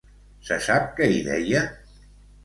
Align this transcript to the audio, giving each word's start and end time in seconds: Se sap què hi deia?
Se 0.45 0.55
sap 0.67 0.87
què 0.99 1.09
hi 1.09 1.19
deia? 1.27 1.61